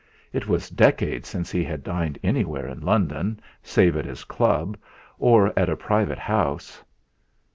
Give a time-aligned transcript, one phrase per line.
[0.33, 4.75] It was decades since he had dined anywhere in London save at his Club
[5.19, 6.83] or at a private house.